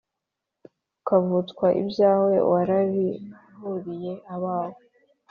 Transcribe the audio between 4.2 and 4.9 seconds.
Abawe